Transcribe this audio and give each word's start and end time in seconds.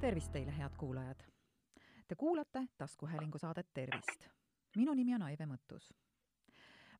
tervist 0.00 0.32
teile, 0.32 0.52
head 0.56 0.76
kuulajad! 0.78 1.20
Te 2.08 2.14
kuulate 2.14 2.62
taskuhäälingu 2.78 3.38
saadet 3.38 3.68
Tervist. 3.74 4.28
minu 4.76 4.94
nimi 4.94 5.14
on 5.14 5.22
Aive 5.22 5.46
Mõttus. 5.46 5.94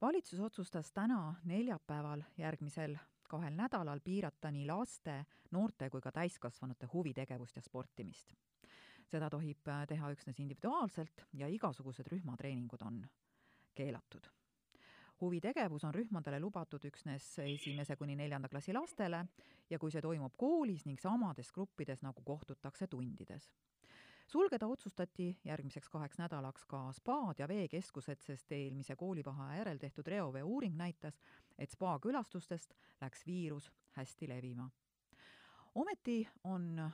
valitsus 0.00 0.41
otsustas 0.41 0.93
täna, 0.93 1.35
neljapäeval, 1.45 2.23
järgmisel 2.39 2.96
kahel 3.29 3.55
nädalal 3.55 4.00
piirata 4.05 4.50
nii 4.50 4.67
laste, 4.67 5.25
noorte 5.50 5.91
kui 5.91 6.00
ka 6.00 6.13
täiskasvanute 6.13 6.86
huvitegevust 6.93 7.57
ja 7.57 7.63
sportimist. 7.63 8.35
seda 9.07 9.30
tohib 9.30 9.64
teha 9.89 10.11
üksnes 10.12 10.41
individuaalselt 10.41 11.25
ja 11.32 11.48
igasugused 11.48 12.07
rühmatreeningud 12.07 12.82
on 12.82 13.07
keelatud 13.75 14.39
huvitegevus 15.21 15.84
on 15.84 15.95
rühmadele 15.95 16.40
lubatud 16.40 16.85
üksnes 16.89 17.26
esimese 17.45 17.96
kuni 17.96 18.17
neljanda 18.17 18.49
klassi 18.49 18.72
lastele 18.72 19.25
ja 19.71 19.79
kui 19.79 19.93
see 19.93 20.03
toimub 20.03 20.36
koolis 20.39 20.86
ning 20.86 21.00
samades 21.00 21.53
gruppides, 21.53 22.03
nagu 22.03 22.22
kohtutakse 22.25 22.86
tundides. 22.86 23.50
sulgeda 24.26 24.67
otsustati 24.67 25.39
järgmiseks 25.45 25.89
kaheks 25.89 26.18
nädalaks 26.18 26.64
ka 26.64 26.93
spaad 26.93 27.39
ja 27.39 27.48
veekeskused, 27.48 28.21
sest 28.22 28.53
eelmise 28.53 28.96
koolivaheaja 28.96 29.59
järel 29.59 29.79
tehtud 29.79 30.07
reovee 30.07 30.43
uuring 30.43 30.76
näitas, 30.76 31.21
et 31.59 31.71
spa 31.71 31.98
külastustest 31.98 32.75
läks 33.00 33.27
viirus 33.27 33.73
hästi 33.92 34.28
levima. 34.28 34.70
ometi 35.75 36.28
on 36.45 36.91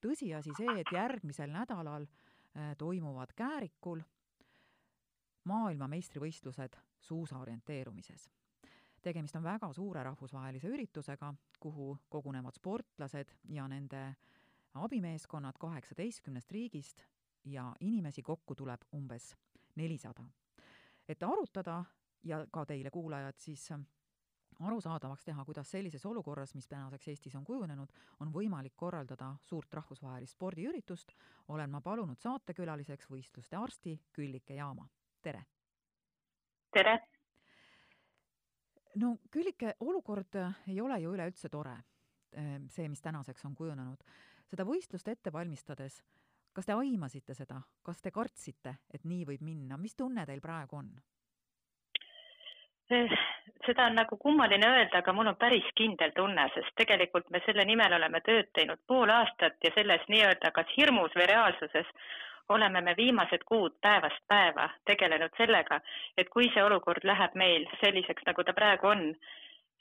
tõsiasi 0.00 0.56
see, 0.56 0.80
et 0.80 0.92
järgmisel 0.92 1.50
nädalal 1.50 2.06
äh, 2.06 2.76
toimuvad 2.78 3.32
Käärikul 3.36 4.00
maailmameistrivõistlused 5.44 6.76
suusa 7.00 7.38
orienteerumises. 7.38 8.30
tegemist 9.02 9.36
on 9.36 9.42
väga 9.42 9.72
suure 9.72 10.02
rahvusvahelise 10.02 10.68
üritusega, 10.68 11.34
kuhu 11.60 11.98
kogunevad 12.08 12.54
sportlased 12.54 13.32
ja 13.48 13.68
nende 13.68 14.14
abimeeskonnad 14.74 15.58
kaheksateistkümnest 15.58 16.52
riigist 16.52 17.02
ja 17.44 17.76
inimesi 17.80 18.22
kokku 18.22 18.54
tuleb 18.54 18.80
umbes 18.94 19.36
nelisada. 19.74 20.24
et 21.08 21.22
arutada 21.22 21.84
ja 22.24 22.46
ka 22.50 22.64
teile, 22.66 22.90
kuulajad, 22.90 23.34
siis 23.38 23.72
arusaadavaks 24.60 25.24
teha, 25.24 25.44
kuidas 25.44 25.70
sellises 25.70 26.06
olukorras, 26.06 26.54
mis 26.54 26.68
tänaseks 26.68 27.08
Eestis 27.08 27.34
on 27.34 27.44
kujunenud, 27.44 27.92
on 28.20 28.32
võimalik 28.32 28.74
korraldada 28.76 29.34
suurt 29.42 29.74
rahvusvahelist 29.74 30.36
spordiüritust, 30.36 31.12
olen 31.48 31.70
ma 31.70 31.80
palunud 31.80 32.20
saatekülaliseks 32.20 33.10
võistluste 33.10 33.56
arsti 33.56 34.00
Küllike 34.12 34.54
Jaama. 34.54 34.88
Tere! 35.22 35.44
tere! 36.72 36.98
no 39.00 39.16
Küllike, 39.30 39.76
olukord 39.80 40.36
ei 40.68 40.80
ole 40.80 40.98
ju 41.00 41.14
üleüldse 41.14 41.48
tore, 41.48 41.76
ehm, 42.36 42.66
see, 42.68 42.88
mis 42.88 43.00
tänaseks 43.00 43.44
on 43.48 43.54
kujunenud. 43.56 44.02
seda 44.50 44.66
võistlust 44.68 45.08
ette 45.08 45.32
valmistades, 45.32 46.02
kas 46.52 46.66
te 46.68 46.74
aimasite 46.76 47.34
seda, 47.34 47.62
kas 47.82 48.02
te 48.02 48.10
kartsite, 48.10 48.76
et 48.90 49.04
nii 49.04 49.24
võib 49.30 49.40
minna, 49.46 49.78
mis 49.80 49.96
tunne 49.96 50.26
teil 50.26 50.40
praegu 50.40 50.76
on? 50.76 50.92
Seda 53.66 53.86
on 53.86 53.94
nagu 53.94 54.16
kummaline 54.18 54.66
öelda, 54.68 54.98
aga 54.98 55.12
mul 55.14 55.30
on 55.30 55.36
päris 55.38 55.68
kindel 55.78 56.10
tunne, 56.16 56.48
sest 56.54 56.74
tegelikult 56.80 57.28
me 57.30 57.40
selle 57.46 57.64
nimel 57.68 57.94
oleme 57.94 58.20
tööd 58.26 58.50
teinud 58.58 58.80
pool 58.90 59.10
aastat 59.14 59.54
ja 59.64 59.70
selles 59.76 60.02
nii-öelda 60.10 60.50
kas 60.56 60.72
hirmus 60.76 61.14
või 61.18 61.28
reaalsuses 61.30 61.92
oleme 62.48 62.80
me 62.80 62.94
viimased 62.98 63.44
kuud 63.46 63.76
päevast 63.86 64.24
päeva 64.28 64.66
tegelenud 64.90 65.30
sellega, 65.38 65.78
et 66.18 66.28
kui 66.34 66.50
see 66.54 66.64
olukord 66.64 67.06
läheb 67.06 67.38
meil 67.38 67.68
selliseks, 67.84 68.26
nagu 68.26 68.44
ta 68.44 68.54
praegu 68.56 68.90
on, 68.90 69.04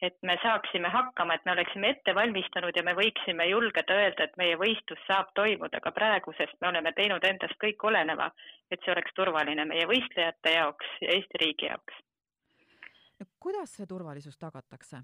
et 0.01 0.15
me 0.21 0.37
saaksime 0.43 0.89
hakkama, 0.89 1.35
et 1.35 1.45
me 1.45 1.55
oleksime 1.55 1.89
ette 1.95 2.15
valmistanud 2.15 2.77
ja 2.77 2.85
me 2.85 2.93
võiksime 2.97 3.49
julgeda 3.49 3.97
öelda, 4.03 4.29
et 4.29 4.37
meie 4.37 4.61
võistlus 4.61 5.01
saab 5.07 5.33
toimuda 5.37 5.81
ka 5.81 5.93
praegu, 5.97 6.33
sest 6.37 6.55
me 6.61 6.69
oleme 6.69 6.93
teinud 6.97 7.25
endast 7.33 7.59
kõik 7.65 7.83
oleneva, 7.91 8.31
et 8.71 8.79
see 8.85 8.93
oleks 8.95 9.17
turvaline 9.17 9.65
meie 9.73 9.89
võistlejate 9.89 10.55
jaoks 10.57 10.95
ja 11.01 11.17
Eesti 11.17 11.45
riigi 11.45 11.69
jaoks. 11.69 12.01
No 13.21 13.27
kuidas 13.39 13.77
see 13.77 13.85
turvalisus 13.89 14.37
tagatakse? 14.41 15.03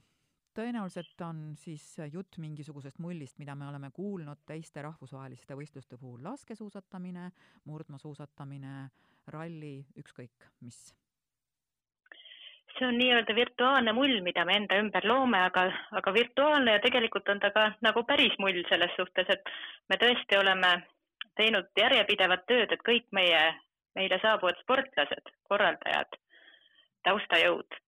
tõenäoliselt 0.57 1.21
on 1.21 1.41
siis 1.53 1.83
jutt 2.09 2.39
mingisugusest 2.41 2.97
mullist, 3.03 3.37
mida 3.37 3.53
me 3.55 3.67
oleme 3.69 3.91
kuulnud 3.93 4.39
teiste 4.49 4.81
rahvusvaheliste 4.81 5.53
võistluste 5.53 5.99
puhul, 6.01 6.23
laskesuusatamine, 6.25 7.27
murdmaasuusatamine, 7.69 8.71
ralli, 9.35 9.75
ükskõik 10.01 10.49
mis. 10.65 10.79
see 12.77 12.87
on 12.87 12.97
nii-öelda 12.97 13.35
virtuaalne 13.35 13.93
mull, 13.93 14.17
mida 14.25 14.45
me 14.45 14.57
enda 14.63 14.81
ümber 14.81 15.05
loome, 15.05 15.45
aga, 15.51 15.67
aga 16.01 16.13
virtuaalne 16.13 16.75
ja 16.75 16.81
tegelikult 16.81 17.29
on 17.29 17.39
ta 17.45 17.53
ka 17.53 17.69
nagu 17.85 18.03
päris 18.09 18.33
mull 18.41 18.65
selles 18.69 18.93
suhtes, 18.97 19.29
et 19.29 19.49
me 19.89 20.01
tõesti 20.01 20.41
oleme 20.41 20.75
teinud 21.37 21.69
järjepidevat 21.77 22.45
tööd, 22.49 22.73
et 22.73 22.85
kõik 22.89 23.05
meie, 23.11 23.41
meile 23.93 24.17
saabuvad 24.25 24.57
sportlased, 24.65 25.33
korraldajad, 25.49 26.17
taustajõud 27.05 27.83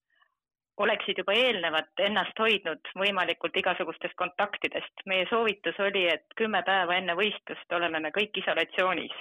oleksid 0.80 1.18
juba 1.20 1.36
eelnevalt 1.36 2.02
ennast 2.06 2.40
hoidnud 2.40 2.92
võimalikult 3.02 3.58
igasugustest 3.62 4.16
kontaktidest. 4.16 5.06
meie 5.06 5.26
soovitus 5.30 5.80
oli, 5.80 6.06
et 6.08 6.26
kümme 6.40 6.62
päeva 6.64 6.96
enne 6.96 7.16
võistlust 7.20 7.76
oleme 7.76 8.00
me 8.00 8.12
kõik 8.16 8.38
isolatsioonis. 8.42 9.16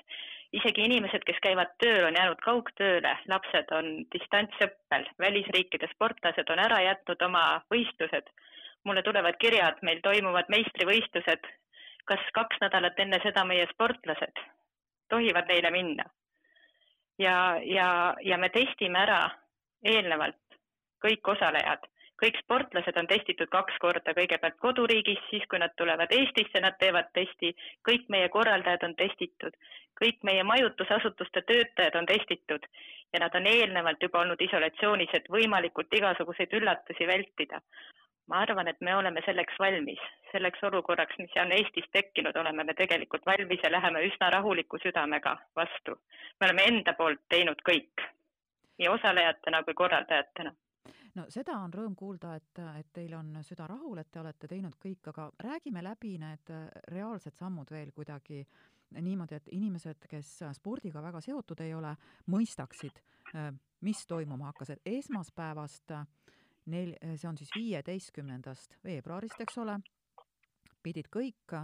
isegi 0.52 0.84
inimesed, 0.84 1.24
kes 1.28 1.40
käivad 1.44 1.74
tööl, 1.82 2.04
on 2.06 2.16
jäänud 2.16 2.40
kaugtööle, 2.44 3.16
lapsed 3.28 3.72
on 3.78 3.88
distantsõppel, 4.14 5.08
välisriikide 5.18 5.90
sportlased 5.94 6.50
on 6.50 6.62
ära 6.66 6.80
jätnud 6.82 7.22
oma 7.22 7.62
võistlused. 7.74 8.30
mulle 8.84 9.02
tulevad 9.02 9.36
kirjad, 9.36 9.82
meil 9.82 10.00
toimuvad 10.00 10.46
meistrivõistlused. 10.48 11.50
kas 12.04 12.30
kaks 12.32 12.56
nädalat 12.60 12.98
enne 12.98 13.18
seda 13.22 13.44
meie 13.44 13.66
sportlased 13.72 14.38
tohivad 15.08 15.48
neile 15.48 15.70
minna? 15.70 16.04
ja, 17.18 17.58
ja, 17.64 18.14
ja 18.22 18.38
me 18.38 18.48
testime 18.48 18.98
ära 18.98 19.30
eelnevalt 19.84 20.47
kõik 21.04 21.34
osalejad, 21.34 21.86
kõik 22.18 22.38
sportlased 22.42 22.96
on 22.98 23.06
testitud 23.10 23.50
kaks 23.52 23.78
korda, 23.82 24.14
kõigepealt 24.16 24.58
koduriigis, 24.62 25.20
siis 25.30 25.44
kui 25.50 25.60
nad 25.62 25.74
tulevad 25.78 26.12
Eestisse, 26.14 26.62
nad 26.62 26.78
teevad 26.80 27.12
testi, 27.14 27.52
kõik 27.88 28.08
meie 28.14 28.28
korraldajad 28.34 28.86
on 28.88 28.96
testitud, 28.98 29.54
kõik 30.00 30.18
meie 30.26 30.42
majutusasutuste 30.46 31.44
töötajad 31.50 31.98
on 32.00 32.08
testitud. 32.10 32.66
Ja 33.12 33.22
nad 33.22 33.34
on 33.38 33.46
eelnevalt 33.46 34.02
juba 34.02 34.20
olnud 34.20 34.42
isolatsioonis, 34.44 35.14
et 35.14 35.30
võimalikult 35.32 35.94
igasuguseid 36.00 36.58
üllatusi 36.60 37.06
vältida. 37.06 37.62
ma 38.28 38.42
arvan, 38.44 38.68
et 38.68 38.80
me 38.84 38.92
oleme 38.96 39.22
selleks 39.24 39.54
valmis, 39.58 40.00
selleks 40.32 40.64
olukorraks, 40.68 41.16
mis 41.18 41.36
on 41.40 41.52
Eestis 41.52 41.86
tekkinud, 41.92 42.36
oleme 42.36 42.64
me 42.64 42.74
tegelikult 42.74 43.24
valmis 43.26 43.62
ja 43.64 43.70
läheme 43.72 44.02
üsna 44.04 44.30
rahuliku 44.30 44.78
südamega 44.82 45.36
vastu. 45.56 45.96
me 46.40 46.46
oleme 46.46 46.64
enda 46.64 46.92
poolt 46.92 47.20
teinud 47.28 47.62
kõik, 47.70 48.04
nii 48.78 48.88
osalejatena 48.88 49.62
kui 49.62 49.74
korraldajatena 49.74 50.52
no 51.18 51.26
seda 51.32 51.56
on 51.58 51.72
rõõm 51.74 51.94
kuulda, 51.98 52.34
et, 52.38 52.60
et 52.78 52.90
teil 52.94 53.14
on 53.18 53.40
süda 53.46 53.66
rahul, 53.70 53.98
et 53.98 54.10
te 54.12 54.20
olete 54.20 54.48
teinud 54.50 54.76
kõik, 54.80 55.10
aga 55.10 55.28
räägime 55.42 55.82
läbi 55.84 56.14
need 56.20 56.52
äh, 56.54 56.66
reaalsed 56.94 57.36
sammud 57.38 57.70
veel 57.74 57.90
kuidagi 57.96 58.44
niimoodi, 59.04 59.36
et 59.36 59.48
inimesed, 59.52 60.06
kes 60.08 60.30
spordiga 60.56 61.02
väga 61.04 61.20
seotud 61.24 61.60
ei 61.64 61.74
ole, 61.76 61.92
mõistaksid, 62.32 63.02
äh, 63.34 63.50
mis 63.84 64.04
toimuma 64.08 64.52
hakkas, 64.52 64.74
et 64.76 64.92
esmaspäevast 64.98 65.96
äh, 65.96 66.06
neil, 66.72 66.94
see 67.16 67.28
on 67.28 67.38
siis 67.40 67.50
viieteistkümnendast 67.56 68.78
veebruarist, 68.84 69.40
eks 69.42 69.58
ole, 69.64 69.78
pidid 70.82 71.10
kõik 71.12 71.56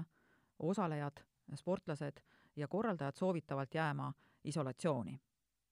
osalejad, 0.65 1.23
sportlased 1.55 2.21
ja 2.57 2.69
korraldajad 2.69 3.17
soovitavalt 3.21 3.75
jääma 3.75 4.11
isolatsiooni 4.49 5.19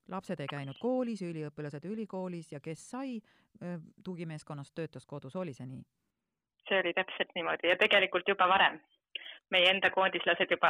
lapsed 0.09 0.41
ei 0.41 0.51
käinud 0.51 0.79
koolis, 0.81 1.23
üliõpilased 1.23 1.85
ülikoolis 1.85 2.53
ja 2.53 2.61
kes 2.61 2.91
sai 2.91 3.21
tugimeeskonnast, 4.05 4.75
töötas 4.75 5.07
kodus, 5.07 5.37
oli 5.37 5.55
see 5.55 5.67
nii? 5.67 5.83
see 6.69 6.81
oli 6.81 6.93
täpselt 6.95 7.31
niimoodi 7.35 7.69
ja 7.69 7.77
tegelikult 7.77 8.29
juba 8.29 8.49
varem. 8.49 8.81
meie 9.53 9.69
enda 9.69 9.91
koondislased 9.91 10.51
juba, 10.51 10.69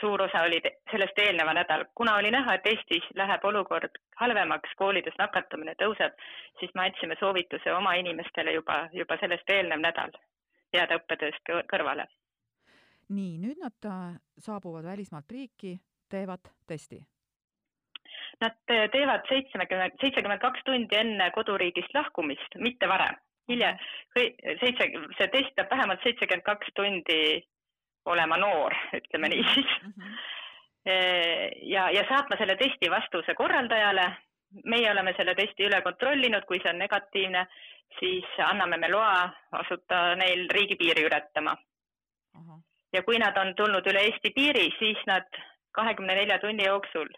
suur 0.00 0.22
osa 0.22 0.44
oli 0.46 0.60
sellest 0.90 1.16
eelneva 1.18 1.54
nädal, 1.58 1.84
kuna 1.94 2.14
oli 2.20 2.30
näha, 2.30 2.54
et 2.54 2.66
Eestis 2.70 3.08
läheb 3.18 3.44
olukord 3.44 3.98
halvemaks, 4.20 4.76
koolides 4.78 5.16
nakatumine 5.18 5.74
tõuseb, 5.80 6.14
siis 6.60 6.70
me 6.74 6.84
andsime 6.84 7.16
soovituse 7.18 7.72
oma 7.74 7.96
inimestele 7.98 8.54
juba, 8.54 8.84
juba 8.92 9.18
sellest 9.20 9.50
eelnev 9.50 9.82
nädal 9.82 10.14
jääda 10.72 11.00
õppetööst 11.00 11.50
kõrvale. 11.72 12.06
nii, 13.08 13.38
nüüd 13.42 13.58
nad 13.60 13.90
äh, 13.90 14.20
saabuvad 14.38 14.84
välismaalt 14.84 15.30
riiki, 15.30 15.80
teevad 16.08 16.54
testi 16.66 17.02
Nad 18.42 18.56
teevad 18.66 19.28
seitsmekümmend, 19.28 19.98
seitsekümmend 20.00 20.42
kaks 20.42 20.64
tundi 20.66 20.96
enne 20.98 21.30
koduriigist 21.30 21.94
lahkumist, 21.94 22.58
mitte 22.58 22.88
varem. 22.90 23.18
hiljem, 23.50 23.78
seitse, 24.14 24.86
see 25.18 25.26
test 25.32 25.54
peab 25.58 25.70
vähemalt 25.70 26.02
seitsekümmend 26.06 26.44
kaks 26.46 26.68
tundi 26.78 27.18
olema 28.06 28.36
noor, 28.38 28.74
ütleme 28.98 29.28
nii 29.32 29.44
siis 29.54 29.72
mm. 29.82 29.92
-hmm. 29.96 30.14
ja, 31.74 31.90
ja 31.90 32.04
saatma 32.08 32.36
selle 32.36 32.56
testi 32.56 32.90
vastuse 32.90 33.34
korraldajale. 33.34 34.12
meie 34.64 34.90
oleme 34.90 35.14
selle 35.16 35.34
testi 35.34 35.64
üle 35.64 35.80
kontrollinud, 35.82 36.44
kui 36.44 36.58
see 36.60 36.70
on 36.70 36.78
negatiivne, 36.78 37.46
siis 37.98 38.24
anname 38.44 38.76
me 38.76 38.90
loa 38.92 39.30
asuda 39.52 40.14
neil 40.14 40.48
riigipiiri 40.50 41.04
ületama. 41.06 41.56
ja 42.92 43.02
kui 43.02 43.18
nad 43.18 43.36
on 43.36 43.54
tulnud 43.54 43.86
üle 43.86 44.00
Eesti 44.00 44.30
piiri, 44.30 44.68
siis 44.78 44.98
nad 45.06 45.28
kahekümne 45.72 46.14
nelja 46.14 46.38
tunni 46.38 46.66
jooksul 46.66 47.08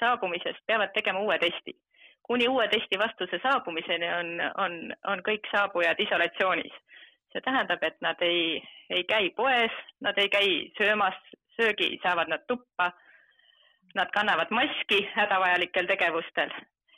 saabumisest 0.00 0.64
peavad 0.66 0.92
tegema 0.94 1.20
uue 1.20 1.38
testi. 1.38 1.76
kuni 2.22 2.48
uue 2.48 2.68
testi 2.68 2.98
vastuse 2.98 3.40
saabumiseni 3.42 4.08
on, 4.14 4.26
on, 4.64 4.72
on 5.06 5.22
kõik 5.28 5.48
saabujad 5.50 6.00
isolatsioonis. 6.00 6.72
see 7.32 7.40
tähendab, 7.44 7.82
et 7.82 8.00
nad 8.00 8.22
ei, 8.22 8.62
ei 8.90 9.04
käi 9.04 9.30
poes, 9.36 9.72
nad 10.00 10.18
ei 10.18 10.28
käi 10.28 10.72
söömas, 10.78 11.14
söögi 11.60 11.98
saavad 12.02 12.28
nad 12.28 12.44
tuppa. 12.48 12.92
Nad 13.94 14.10
kannavad 14.12 14.50
maski 14.50 15.08
hädavajalikel 15.14 15.86
tegevustel 15.86 16.50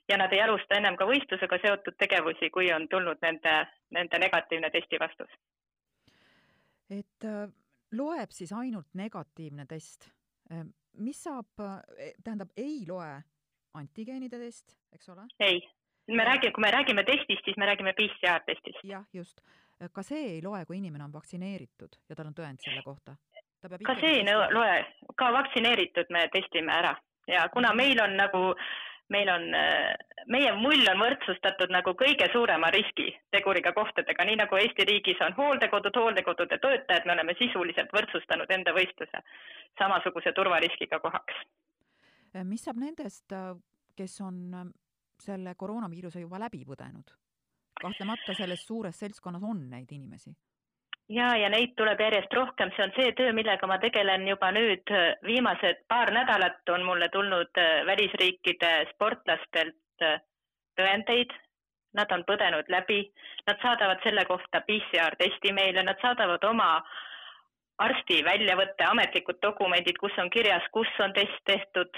ja 0.09 0.17
nad 0.19 0.33
ei 0.33 0.43
alusta 0.43 0.75
ennem 0.75 0.97
ka 0.99 1.07
võistlusega 1.07 1.59
seotud 1.63 1.97
tegevusi, 1.99 2.51
kui 2.51 2.73
on 2.75 2.89
tulnud 2.91 3.19
nende, 3.23 3.55
nende 3.95 4.19
negatiivne 4.19 4.71
testi 4.71 4.99
vastus. 4.99 5.31
et 6.91 7.25
äh, 7.25 7.47
loeb 7.93 8.31
siis 8.35 8.53
ainult 8.53 8.89
negatiivne 8.95 9.67
test. 9.67 10.11
Mis 10.99 11.23
saab, 11.23 11.61
äh, 11.61 12.13
tähendab, 12.25 12.51
ei 12.57 12.85
loe 12.89 13.23
antigeenide 13.75 14.39
test, 14.39 14.77
eks 14.93 15.09
ole? 15.09 15.27
ei, 15.41 15.61
me 16.11 16.25
räägime, 16.25 16.53
kui 16.53 16.63
me 16.63 16.71
räägime 16.75 17.05
testist, 17.05 17.45
siis 17.45 17.57
me 17.57 17.67
räägime 17.67 17.95
PCR 17.99 18.43
testist. 18.47 18.83
jah, 18.85 19.05
just. 19.13 19.41
ka 19.93 20.03
see 20.03 20.37
ei 20.37 20.43
loe, 20.43 20.65
kui 20.67 20.79
inimene 20.79 21.05
on 21.05 21.13
vaktsineeritud 21.13 22.01
ja 22.09 22.17
tal 22.17 22.33
on 22.33 22.35
tõend 22.35 22.61
selle 22.65 22.83
kohta? 22.83 23.17
ka 23.63 23.95
see 24.01 24.19
ei 24.19 24.27
loe, 24.27 24.77
ka 25.17 25.33
vaktsineeritud 25.33 26.11
me 26.11 26.29
testime 26.33 26.73
ära 26.73 26.97
ja 27.29 27.49
kuna 27.53 27.75
meil 27.77 28.01
on 28.03 28.17
nagu 28.17 28.43
äh, 28.51 28.90
meil 29.11 29.29
on, 29.33 29.47
meie 30.31 30.51
mull 30.59 30.87
on 30.93 31.01
võrdsustatud 31.03 31.73
nagu 31.75 31.95
kõige 31.99 32.29
suurema 32.33 32.71
riskiteguriga 32.75 33.73
kohtadega, 33.77 34.27
nii 34.27 34.39
nagu 34.43 34.59
Eesti 34.61 34.87
riigis 34.89 35.23
on 35.27 35.35
hooldekodud, 35.39 35.97
hooldekodude 36.03 36.59
töötajad, 36.63 37.07
me 37.07 37.17
oleme 37.17 37.35
sisuliselt 37.39 37.93
võrdsustanud 37.97 38.51
enda 38.55 38.75
võistluse 38.77 39.23
samasuguse 39.79 40.33
turvariskiga 40.37 41.01
kohaks. 41.03 41.43
mis 42.45 42.65
saab 42.65 42.79
nendest, 42.79 43.35
kes 43.97 44.21
on 44.21 44.71
selle 45.21 45.55
koroonaviiruse 45.55 46.21
juba 46.21 46.39
läbi 46.39 46.65
põdenud? 46.65 47.17
kahtlemata 47.81 48.35
selles 48.37 48.67
suures 48.67 48.99
seltskonnas 48.99 49.43
on 49.43 49.63
neid 49.71 49.93
inimesi 49.93 50.35
ja, 51.11 51.35
ja 51.37 51.51
neid 51.51 51.75
tuleb 51.79 52.01
järjest 52.01 52.33
rohkem, 52.37 52.71
see 52.77 52.87
on 52.87 52.95
see 52.97 53.13
töö, 53.19 53.35
millega 53.37 53.67
ma 53.67 53.79
tegelen 53.83 54.27
juba 54.29 54.51
nüüd. 54.55 54.95
Viimased 55.27 55.85
paar 55.91 56.13
nädalat 56.15 56.75
on 56.75 56.85
mulle 56.87 57.11
tulnud 57.13 57.59
äh, 57.59 57.85
välisriikide 57.87 58.73
sportlastelt 58.95 60.07
äh, 60.07 60.21
tõendeid. 60.79 61.35
Nad 61.99 62.13
on 62.15 62.23
põdenud 62.23 62.69
läbi, 62.71 63.01
nad 63.49 63.59
saadavad 63.63 63.99
selle 64.05 64.23
kohta 64.29 64.61
PCR 64.67 65.17
testi 65.19 65.51
meile, 65.53 65.83
nad 65.83 65.99
saadavad 65.99 66.45
oma 66.47 66.69
arsti 67.83 68.21
väljavõtte, 68.23 68.87
ametlikud 68.87 69.41
dokumendid, 69.43 69.99
kus 69.99 70.15
on 70.23 70.31
kirjas, 70.31 70.63
kus 70.71 70.93
on 71.03 71.11
test 71.17 71.41
tehtud, 71.51 71.91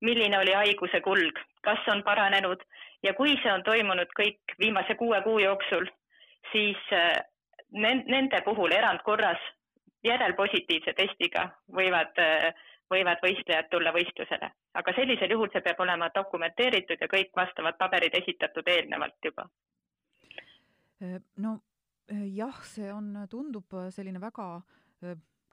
milline 0.00 0.38
oli 0.38 0.54
haiguse 0.56 1.02
kulg, 1.04 1.42
kas 1.66 1.84
on 1.92 2.00
paranenud. 2.06 2.64
Ja 3.04 3.12
kui 3.12 3.36
see 3.42 3.52
on 3.52 3.66
toimunud 3.66 4.08
kõik 4.16 4.56
viimase 4.56 4.96
kuue 4.96 5.20
kuu 5.26 5.42
jooksul, 5.44 5.90
siis 6.54 6.80
äh, 6.96 7.20
nende 7.72 8.40
puhul 8.44 8.72
erandkorras 8.72 9.40
järelpositiivse 10.04 10.92
testiga 10.92 11.46
võivad, 11.72 12.18
võivad 12.92 13.22
võistlejad 13.24 13.70
tulla 13.70 13.92
võistlusele, 13.96 14.50
aga 14.74 14.94
sellisel 14.96 15.32
juhul 15.32 15.52
see 15.52 15.64
peab 15.64 15.80
olema 15.80 16.10
dokumenteeritud 16.14 17.00
ja 17.00 17.08
kõik 17.08 17.32
vastavad 17.36 17.78
paberid 17.78 18.16
esitatud 18.20 18.68
eelnevalt 18.68 19.16
juba. 19.24 19.48
no 21.36 21.58
jah, 22.34 22.64
see 22.64 22.92
on, 22.92 23.26
tundub 23.30 23.76
selline 23.90 24.20
väga 24.20 24.48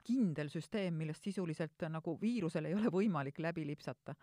kindel 0.04 0.50
süsteem, 0.50 0.96
millest 0.98 1.24
sisuliselt 1.24 1.86
nagu 1.90 2.16
viirusel 2.20 2.66
ei 2.68 2.74
ole 2.74 2.90
võimalik 2.92 3.38
läbi 3.38 3.66
lipsata. 3.66 4.14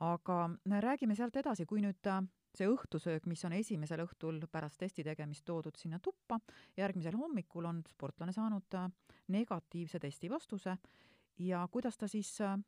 aga 0.00 0.50
räägime 0.80 1.14
sealt 1.14 1.36
edasi, 1.36 1.66
kui 1.66 1.80
nüüd 1.80 2.08
see 2.58 2.68
õhtusöök, 2.70 3.26
mis 3.30 3.44
on 3.46 3.56
esimesel 3.56 4.04
õhtul 4.04 4.42
pärast 4.52 4.78
testi 4.82 5.04
tegemist 5.06 5.44
toodud 5.46 5.76
sinna 5.78 5.98
tuppa, 6.02 6.38
järgmisel 6.76 7.16
hommikul 7.18 7.66
on 7.70 7.82
sportlane 7.90 8.34
saanud 8.34 8.78
äh, 8.78 8.90
negatiivse 9.34 10.00
testi 10.02 10.30
vastuse. 10.30 10.76
Ja 11.38 11.64
kuidas 11.70 11.98
ta 11.98 12.08
siis 12.08 12.30
äh, 12.40 12.58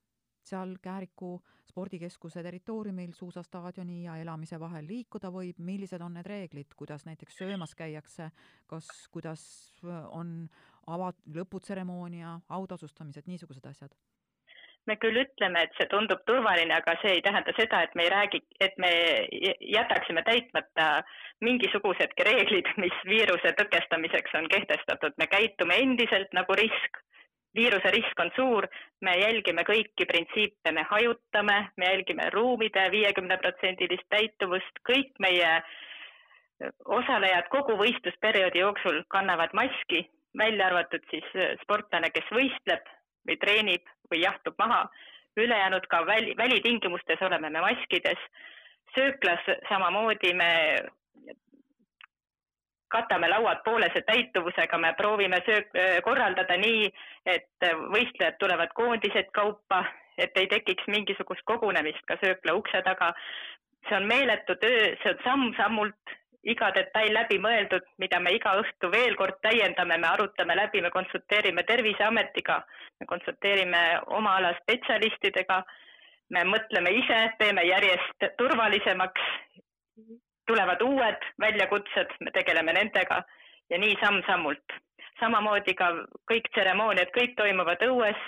seal 0.46 0.76
Kääriku 0.82 1.36
spordikeskuse 1.70 2.42
territooriumil 2.42 3.12
suusastaadioni 3.14 4.04
ja 4.04 4.16
elamise 4.22 4.58
vahel 4.60 4.86
liikuda 4.86 5.30
võib, 5.34 5.58
millised 5.58 6.02
on 6.02 6.18
need 6.18 6.26
reeglid, 6.26 6.74
kuidas 6.78 7.06
näiteks 7.06 7.38
söömas 7.42 7.74
käiakse, 7.78 8.30
kas, 8.66 8.90
kuidas 9.14 9.46
äh, 9.84 10.02
on 10.10 10.48
ava-, 10.86 11.14
lõputseremoonia, 11.34 12.40
autasustamised, 12.58 13.26
niisugused 13.30 13.66
asjad 13.70 13.94
me 14.86 14.96
küll 15.02 15.18
ütleme, 15.20 15.62
et 15.66 15.74
see 15.78 15.88
tundub 15.90 16.22
turvaline, 16.28 16.74
aga 16.74 16.94
see 17.02 17.16
ei 17.16 17.22
tähenda 17.24 17.54
seda, 17.58 17.82
et 17.82 17.94
me 17.98 18.06
ei 18.06 18.12
räägi, 18.12 18.40
et 18.60 18.76
me 18.82 18.90
jätaksime 19.74 20.22
täitmata 20.26 20.86
mingisugusedki 21.44 22.26
reeglid, 22.28 22.70
mis 22.82 23.02
viiruse 23.08 23.52
tõkestamiseks 23.60 24.38
on 24.38 24.48
kehtestatud. 24.52 25.18
me 25.18 25.26
käitume 25.26 25.78
endiselt 25.82 26.32
nagu 26.38 26.56
risk, 26.58 27.00
viiruse 27.56 27.90
risk 27.90 28.20
on 28.20 28.30
suur, 28.36 28.68
me 29.00 29.16
jälgime 29.18 29.64
kõiki 29.68 30.06
printsiipe, 30.08 30.72
me 30.72 30.86
hajutame, 30.90 31.58
me 31.76 31.90
jälgime 31.92 32.30
ruumide 32.34 32.90
viiekümneprotsendilist 32.92 34.08
täituvust, 34.12 34.82
kõik 34.88 35.16
meie 35.18 35.62
osalejad 36.84 37.48
kogu 37.52 37.76
võistlusperioodi 37.80 38.62
jooksul 38.62 39.02
kannavad 39.12 39.52
maski, 39.52 40.06
välja 40.38 40.68
arvatud 40.70 41.04
siis 41.10 41.26
sportlane, 41.64 42.10
kes 42.12 42.28
võistleb 42.32 42.95
või 43.28 43.37
treenib 43.43 43.84
või 44.11 44.23
jahtub 44.23 44.55
maha. 44.58 44.88
ülejäänud 45.37 45.87
ka 45.87 46.06
väli, 46.06 46.37
välitingimustes 46.37 47.23
oleme 47.23 47.50
me 47.50 47.61
maskides. 47.61 48.19
sööklas 48.94 49.44
samamoodi 49.69 50.32
me 50.34 50.81
katame 52.88 53.28
lauad 53.28 53.62
poolese 53.64 54.02
täituvusega, 54.06 54.78
me 54.78 54.94
proovime 54.96 55.40
söök 55.46 55.73
korraldada 56.05 56.56
nii, 56.56 56.90
et 57.26 57.69
võistlejad 57.93 58.38
tulevad 58.38 58.73
koondised 58.75 59.31
kaupa, 59.32 59.84
et 60.19 60.37
ei 60.37 60.46
tekiks 60.46 60.87
mingisugust 60.87 61.44
kogunemist 61.44 62.06
ka 62.06 62.17
söökla 62.23 62.55
ukse 62.55 62.82
taga. 62.82 63.12
see 63.88 63.96
on 63.96 64.06
meeletu 64.06 64.55
töö, 64.58 64.78
see 65.02 65.11
on 65.11 65.19
samm-sammult 65.25 66.14
iga 66.46 66.70
detail 66.75 67.12
läbi 67.14 67.38
mõeldud, 67.42 67.85
mida 68.02 68.20
me 68.23 68.32
iga 68.37 68.54
õhtu 68.61 68.90
veel 68.92 69.16
kord 69.18 69.38
täiendame, 69.42 69.99
me 69.99 70.09
arutame 70.09 70.56
läbi, 70.56 70.82
me 70.82 70.92
konsulteerime 70.94 71.64
Terviseametiga, 71.66 72.61
me 73.00 73.06
konsulteerime 73.11 73.82
oma 74.18 74.37
ala 74.40 74.52
spetsialistidega, 74.61 75.62
me 76.35 76.44
mõtleme 76.47 76.92
ise, 77.00 77.18
teeme 77.38 77.66
järjest 77.66 78.28
turvalisemaks, 78.38 79.26
tulevad 80.47 80.82
uued 80.87 81.26
väljakutsed, 81.42 82.14
me 82.23 82.30
tegeleme 82.35 82.75
nendega 82.78 83.23
ja 83.70 83.78
nii 83.82 83.99
samm-sammult. 84.02 84.80
samamoodi 85.20 85.73
ka 85.75 85.87
kõik 86.30 86.50
tseremooniad, 86.52 87.09
kõik 87.14 87.35
toimuvad 87.37 87.82
õues, 87.87 88.18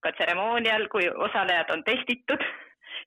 ka 0.00 0.12
tseremoonial, 0.16 0.88
kui 0.88 1.08
osalejad 1.26 1.70
on 1.70 1.82
testitud 1.84 2.40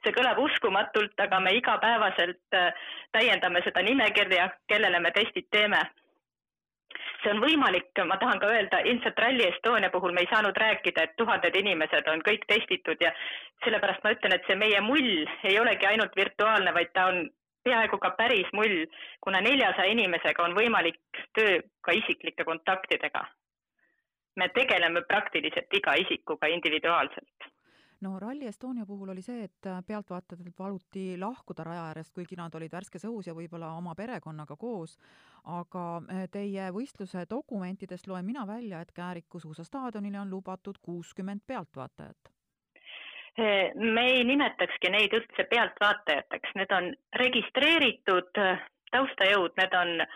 see 0.04 0.14
kõlab 0.16 0.40
uskumatult, 0.42 1.14
aga 1.20 1.40
me 1.40 1.54
igapäevaselt 1.58 2.58
äh, 2.58 2.90
täiendame 3.16 3.62
seda 3.66 3.84
nimekirja, 3.86 4.50
kellele 4.68 5.00
me 5.00 5.12
testid 5.16 5.48
teeme. 5.52 5.84
see 7.24 7.32
on 7.34 7.40
võimalik, 7.42 7.90
ma 8.06 8.18
tahan 8.22 8.40
ka 8.40 8.48
öelda, 8.54 8.80
ilmselt 8.86 9.18
Rally 9.20 9.48
Estonia 9.48 9.90
puhul 9.90 10.14
me 10.14 10.22
ei 10.22 10.30
saanud 10.30 10.58
rääkida, 10.58 11.04
et 11.04 11.16
tuhanded 11.18 11.56
inimesed 11.58 12.08
on 12.08 12.22
kõik 12.28 12.46
testitud 12.48 13.02
ja 13.02 13.12
sellepärast 13.64 14.04
ma 14.04 14.12
ütlen, 14.14 14.36
et 14.36 14.46
see 14.48 14.56
meie 14.56 14.82
mull 14.82 15.26
ei 15.50 15.58
olegi 15.60 15.90
ainult 15.90 16.16
virtuaalne, 16.16 16.74
vaid 16.74 16.94
ta 16.94 17.08
on 17.10 17.26
peaaegu 17.66 17.98
ka 17.98 18.12
päris 18.20 18.52
mull, 18.54 18.86
kuna 19.26 19.42
neljasaja 19.42 19.90
inimesega 19.96 20.46
on 20.46 20.54
võimalik 20.54 21.02
töö 21.34 21.58
ka 21.82 21.98
isiklike 21.98 22.46
kontaktidega. 22.46 23.26
me 24.36 24.50
tegeleme 24.52 25.02
praktiliselt 25.08 25.74
iga 25.74 25.94
isikuga 25.96 26.48
individuaalselt 26.52 27.55
no 28.02 28.20
Rally 28.20 28.48
Estonia 28.48 28.86
puhul 28.86 29.10
oli 29.10 29.22
see, 29.22 29.46
et 29.48 29.68
äh, 29.68 29.80
pealtvaatajatel 29.88 30.52
paluti 30.58 31.06
lahkuda 31.20 31.64
raja 31.64 31.86
äärest, 31.90 32.14
kuigi 32.16 32.38
nad 32.40 32.56
olid 32.56 32.72
värskes 32.72 33.06
õhus 33.08 33.30
ja 33.30 33.36
võib-olla 33.38 33.72
oma 33.78 33.96
perekonnaga 33.96 34.58
koos, 34.60 34.98
aga 35.46 35.86
äh, 35.98 36.26
teie 36.32 36.70
võistluse 36.76 37.26
dokumentidest 37.30 38.08
loen 38.08 38.26
mina 38.26 38.46
välja, 38.48 38.82
et 38.82 38.92
Kääriku 38.96 39.40
suusastaadionile 39.40 40.20
on 40.20 40.30
lubatud 40.30 40.80
kuuskümmend 40.82 41.46
pealtvaatajat. 41.48 42.32
Me 43.76 44.04
ei 44.14 44.24
nimetakski 44.24 44.88
neid 44.94 45.12
üldse 45.12 45.44
pealtvaatajateks, 45.52 46.54
need 46.56 46.72
on 46.72 46.94
registreeritud 47.20 48.40
äh, 48.40 48.64
taustajõud, 48.92 49.58
need 49.60 49.76
on 49.76 50.08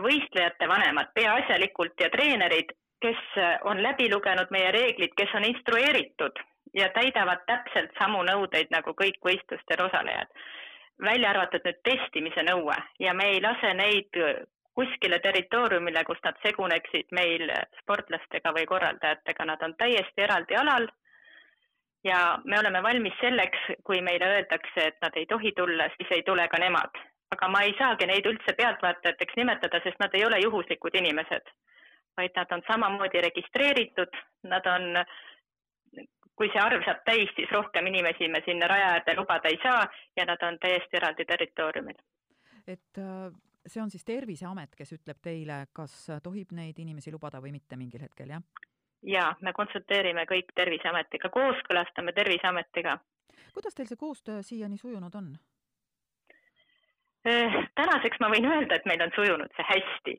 võistlejate 0.00 0.64
vanemad 0.70 1.10
peaasjalikult 1.12 2.00
ja 2.00 2.06
treenerid, 2.08 2.70
kes 3.00 3.20
on 3.64 3.82
läbi 3.82 4.10
lugenud 4.12 4.50
meie 4.50 4.70
reeglid, 4.72 5.12
kes 5.16 5.34
on 5.34 5.44
instrueeritud 5.44 6.40
ja 6.74 6.88
täidavad 6.94 7.42
täpselt 7.46 7.92
samu 7.98 8.22
nõudeid 8.22 8.70
nagu 8.70 8.94
kõik 9.02 9.20
võistlustel 9.24 9.84
osalejad. 9.86 10.28
välja 11.00 11.30
arvatud 11.30 11.64
nüüd 11.64 11.78
testimise 11.82 12.42
nõue 12.44 12.76
ja 12.98 13.14
me 13.14 13.30
ei 13.32 13.40
lase 13.40 13.74
neid 13.74 14.18
kuskile 14.74 15.18
territooriumile, 15.18 16.04
kus 16.04 16.18
nad 16.24 16.36
seguneksid 16.46 17.12
meil 17.12 17.50
sportlastega 17.80 18.52
või 18.56 18.66
korraldajatega, 18.66 19.44
nad 19.44 19.62
on 19.62 19.74
täiesti 19.82 20.26
eraldi 20.28 20.56
alal. 20.56 20.88
ja 22.04 22.38
me 22.44 22.58
oleme 22.58 22.82
valmis 22.82 23.16
selleks, 23.20 23.58
kui 23.84 24.00
meile 24.00 24.28
öeldakse, 24.34 24.86
et 24.86 24.96
nad 25.02 25.16
ei 25.16 25.26
tohi 25.26 25.52
tulla, 25.56 25.88
siis 25.96 26.12
ei 26.16 26.22
tule 26.22 26.48
ka 26.48 26.58
nemad. 26.58 27.02
aga 27.30 27.48
ma 27.48 27.60
ei 27.62 27.74
saagi 27.78 28.06
neid 28.06 28.26
üldse 28.26 28.52
pealtvaatajateks 28.60 29.36
nimetada, 29.36 29.80
sest 29.84 30.00
nad 30.00 30.14
ei 30.14 30.24
ole 30.24 30.38
juhuslikud 30.42 30.94
inimesed, 30.94 31.52
vaid 32.20 32.36
nad 32.36 32.52
on 32.56 32.62
samamoodi 32.68 33.24
registreeritud, 33.26 34.22
nad 34.52 34.66
on 34.70 35.04
kui 36.40 36.48
see 36.48 36.60
arv 36.62 36.80
saab 36.86 37.02
täis, 37.04 37.28
siis 37.36 37.50
rohkem 37.52 37.90
inimesi 37.90 38.28
me 38.32 38.40
sinna 38.46 38.68
raja 38.70 38.94
äärde 38.94 39.12
lubada 39.18 39.50
ei 39.52 39.58
saa 39.60 39.84
ja 40.16 40.24
nad 40.24 40.40
on 40.48 40.56
täiesti 40.62 40.96
eraldi 40.96 41.26
territooriumil. 41.28 41.98
et 42.66 42.98
äh, 42.98 43.28
see 43.66 43.82
on 43.82 43.90
siis 43.90 44.04
Terviseamet, 44.04 44.74
kes 44.76 44.94
ütleb 44.96 45.20
teile, 45.22 45.66
kas 45.76 45.94
tohib 46.22 46.54
neid 46.56 46.78
inimesi 46.80 47.12
lubada 47.12 47.42
või 47.44 47.52
mitte 47.52 47.76
mingil 47.76 48.06
hetkel, 48.06 48.32
jah? 48.36 48.42
jaa, 49.02 49.34
me 49.44 49.52
konsulteerime 49.56 50.24
kõik 50.28 50.52
Terviseametiga, 50.56 51.28
kooskõlastame 51.36 52.16
Terviseametiga. 52.16 52.98
kuidas 53.52 53.76
teil 53.76 53.88
see 53.92 54.00
koostöö 54.00 54.42
siiani 54.42 54.78
sujunud 54.80 55.14
on? 55.20 55.32
Äh, 57.28 57.60
tänaseks 57.76 58.20
ma 58.20 58.32
võin 58.32 58.48
öelda, 58.48 58.80
et 58.80 58.88
meil 58.88 59.02
on 59.04 59.12
sujunud 59.16 59.52
see 59.56 59.68
hästi, 59.74 60.16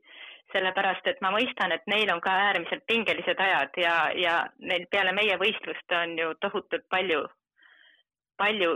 sellepärast 0.52 1.06
et 1.06 1.20
ma 1.24 1.30
mõistan, 1.34 1.72
et 1.72 1.86
neil 1.90 2.10
on 2.14 2.20
ka 2.20 2.32
äärmiselt 2.48 2.84
pingelised 2.86 3.40
ajad 3.40 3.78
ja, 3.80 3.94
ja 4.16 4.34
neil 4.58 4.86
peale 4.90 5.12
meie 5.16 5.36
võistlust 5.40 5.94
on 5.98 6.16
ju 6.18 6.32
tohutult 6.40 6.84
palju, 6.92 7.22
palju 8.40 8.72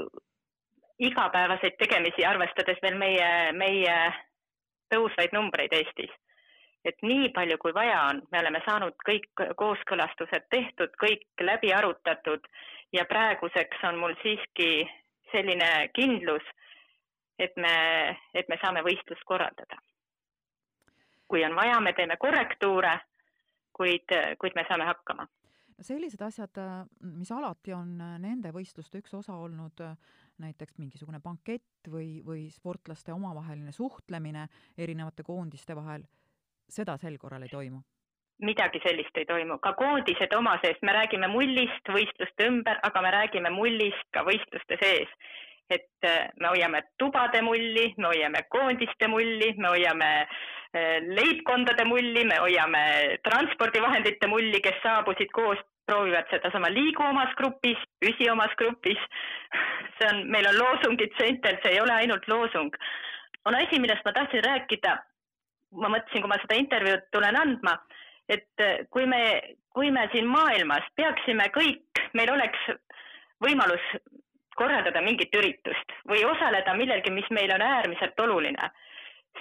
igapäevaseid 0.98 1.76
tegemisi, 1.78 2.24
arvestades 2.24 2.78
veel 2.82 2.96
meie, 3.00 3.28
meie 3.52 3.96
tõusvaid 4.94 5.34
numbreid 5.36 5.74
Eestis. 5.76 6.14
et 6.86 7.02
nii 7.02 7.32
palju, 7.34 7.56
kui 7.58 7.72
vaja 7.74 8.02
on, 8.12 8.20
me 8.30 8.38
oleme 8.38 8.60
saanud 8.62 8.94
kõik 9.08 9.40
kooskõlastused 9.58 10.44
tehtud, 10.54 10.92
kõik 11.02 11.24
läbi 11.42 11.72
arutatud 11.74 12.46
ja 12.94 13.04
praeguseks 13.10 13.82
on 13.88 13.98
mul 13.98 14.14
siiski 14.22 14.86
selline 15.32 15.70
kindlus, 15.98 16.46
et 17.42 17.56
me, 17.56 17.74
et 18.34 18.48
me 18.48 18.58
saame 18.62 18.84
võistlust 18.86 19.26
korraldada. 19.26 19.80
Kui 21.28 21.44
on 21.44 21.56
vaja, 21.56 21.80
me 21.80 21.92
teeme 21.92 22.16
korrektuure, 22.16 22.98
kuid, 23.72 24.14
kuid 24.38 24.54
me 24.54 24.64
saame 24.68 24.84
hakkama 24.84 25.26
sellised 25.84 26.22
asjad, 26.24 26.56
mis 27.00 27.30
alati 27.32 27.74
on 27.76 27.96
nende 28.22 28.52
võistluste 28.54 29.00
üks 29.02 29.12
osa 29.18 29.34
olnud, 29.36 29.82
näiteks 30.40 30.78
mingisugune 30.80 31.20
bankett 31.20 31.90
või, 31.92 32.22
või 32.24 32.46
sportlaste 32.52 33.12
omavaheline 33.12 33.72
suhtlemine 33.72 34.46
erinevate 34.78 35.24
koondiste 35.26 35.76
vahel, 35.76 36.06
seda 36.68 36.96
sel 37.00 37.18
korral 37.18 37.44
ei 37.46 37.52
toimu? 37.52 37.82
midagi 38.36 38.80
sellist 38.84 39.16
ei 39.16 39.24
toimu, 39.24 39.56
ka 39.64 39.70
koondised 39.72 40.34
oma 40.36 40.58
sees, 40.60 40.76
me 40.84 40.92
räägime 40.92 41.28
mullist 41.32 41.88
võistluste 41.88 42.44
ümber, 42.50 42.76
aga 42.84 43.00
me 43.00 43.12
räägime 43.14 43.48
mullist 43.54 44.10
ka 44.12 44.26
võistluste 44.28 44.76
sees. 44.82 45.14
Et 45.70 46.04
äh, 46.04 46.28
me 46.40 46.48
hoiame 46.48 46.82
tubade 46.98 47.42
mulli, 47.42 47.94
me 47.98 48.10
hoiame 48.12 48.42
koondiste 48.50 49.08
mulli, 49.10 49.52
me 49.58 49.72
hoiame 49.74 50.10
äh, 50.22 51.00
leibkondade 51.02 51.84
mulli, 51.84 52.24
me 52.24 52.38
hoiame 52.42 52.82
transpordivahendite 53.26 54.30
mulli, 54.30 54.60
kes 54.62 54.78
saabusid 54.84 55.32
koos 55.34 55.58
proovivad 55.86 56.30
sedasama 56.30 56.70
liigu 56.70 57.02
omas 57.02 57.34
grupis, 57.38 57.82
püsi 58.02 58.30
omas 58.30 58.54
grupis. 58.58 59.02
see 59.98 60.08
on, 60.12 60.24
meil 60.30 60.46
on 60.50 60.58
loosungid 60.60 61.14
seintel, 61.18 61.58
see 61.62 61.74
ei 61.74 61.82
ole 61.82 61.94
ainult 61.94 62.26
loosung. 62.30 62.72
on 63.46 63.54
asi, 63.54 63.78
millest 63.78 64.04
ma 64.04 64.12
tahtsin 64.12 64.44
rääkida. 64.44 64.96
ma 65.76 65.88
mõtlesin, 65.90 66.22
kui 66.22 66.30
ma 66.30 66.38
seda 66.40 66.56
intervjuud 66.56 67.08
tulen 67.12 67.36
andma, 67.36 67.72
et 68.30 68.62
kui 68.90 69.06
me, 69.06 69.18
kui 69.74 69.90
me 69.90 70.06
siin 70.12 70.26
maailmas 70.30 70.86
peaksime 70.96 71.50
kõik, 71.54 72.00
meil 72.14 72.30
oleks 72.32 72.62
võimalus 73.42 73.82
korraldada 74.56 75.02
mingit 75.04 75.34
üritust 75.36 75.96
või 76.08 76.24
osaleda 76.24 76.74
millelgi, 76.74 77.12
mis 77.14 77.30
meil 77.30 77.52
on 77.54 77.62
äärmiselt 77.62 78.20
oluline 78.20 78.70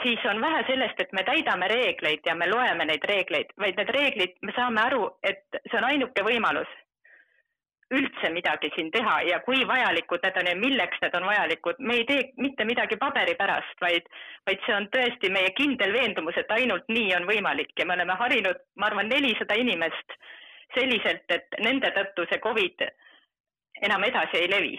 siis 0.04 0.26
on 0.30 0.42
vähe 0.42 0.64
sellest, 0.68 1.00
et 1.00 1.14
me 1.14 1.24
täidame 1.24 1.68
reegleid 1.72 2.26
ja 2.26 2.36
me 2.36 2.50
loeme 2.50 2.86
neid 2.86 3.04
reegleid, 3.08 3.54
vaid 3.60 3.78
need 3.80 3.92
reeglid, 3.96 4.34
me 4.42 4.56
saame 4.56 4.82
aru, 4.82 5.06
et 5.24 5.62
see 5.70 5.78
on 5.80 5.88
ainuke 5.88 6.26
võimalus 6.26 6.72
üldse 7.94 8.32
midagi 8.34 8.72
siin 8.76 8.90
teha 8.92 9.20
ja 9.28 9.40
kui 9.46 9.62
vajalikud 9.68 10.24
need 10.26 10.40
on 10.42 10.48
ja 10.50 10.56
milleks 10.58 11.02
need 11.04 11.18
on 11.20 11.28
vajalikud. 11.30 11.76
me 11.80 12.00
ei 12.00 12.06
tee 12.10 12.24
mitte 12.42 12.66
midagi 12.66 12.98
paberi 12.98 13.36
pärast, 13.36 13.78
vaid, 13.82 14.10
vaid 14.50 14.64
see 14.66 14.76
on 14.76 14.88
tõesti 14.96 15.30
meie 15.32 15.52
kindel 15.60 15.94
veendumus, 15.94 16.38
et 16.38 16.52
ainult 16.52 16.90
nii 16.90 17.14
on 17.20 17.30
võimalik 17.30 17.72
ja 17.80 17.86
me 17.86 17.94
oleme 17.94 18.18
harinud, 18.22 18.64
ma 18.76 18.90
arvan, 18.90 19.10
nelisada 19.10 19.60
inimest 19.62 20.18
selliselt, 20.74 21.30
et 21.30 21.62
nende 21.62 21.94
tõttu 21.96 22.26
see 22.32 22.42
Covid 22.42 22.88
enam 23.86 24.04
edasi 24.10 24.42
ei 24.42 24.50
levi 24.50 24.76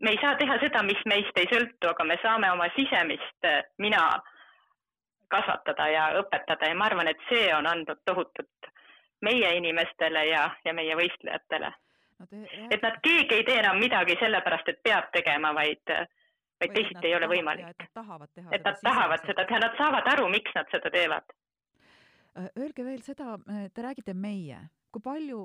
me 0.00 0.10
ei 0.10 0.18
saa 0.20 0.34
teha 0.40 0.58
seda, 0.60 0.82
mis 0.86 1.00
meist 1.08 1.38
ei 1.38 1.48
sõltu, 1.50 1.90
aga 1.92 2.04
me 2.08 2.16
saame 2.22 2.50
oma 2.52 2.68
sisemist 2.76 3.48
äh, 3.48 3.62
mina 3.78 4.04
kasvatada 5.30 5.86
ja 5.88 6.06
õpetada 6.20 6.68
ja 6.68 6.74
ma 6.74 6.88
arvan, 6.90 7.10
et 7.10 7.20
see 7.28 7.50
on 7.54 7.68
andnud 7.70 8.00
tohutut 8.04 8.70
meie 9.22 9.52
inimestele 9.56 10.24
ja, 10.30 10.48
ja 10.64 10.74
meie 10.74 10.96
võistlejatele 10.98 11.70
no. 11.70 12.26
et 12.70 12.82
nad, 12.82 12.96
keegi 13.04 13.38
ei 13.38 13.44
tee 13.46 13.60
enam 13.60 13.78
midagi 13.82 14.16
sellepärast, 14.20 14.72
et 14.72 14.82
peab 14.82 15.12
tegema, 15.14 15.52
vaid, 15.56 15.92
vaid 16.62 16.74
teisiti 16.74 17.10
ei 17.10 17.14
ole 17.18 17.28
võimalik. 17.30 17.68
et 17.70 17.84
nad 17.84 17.94
tahavad 18.00 18.32
teha 18.34 18.56
et 18.56 18.66
nad 18.66 18.82
tahavad 18.88 19.28
seda 19.28 19.46
teha, 19.46 19.62
nad 19.66 19.78
saavad 19.78 20.12
aru, 20.14 20.28
miks 20.32 20.56
nad 20.56 20.72
seda 20.74 20.92
teevad. 20.96 21.36
Öelge 22.56 22.84
veel 22.86 23.02
seda, 23.02 23.34
te 23.74 23.82
räägite 23.82 24.14
meie, 24.14 24.60
kui 24.90 25.02
palju, 25.02 25.44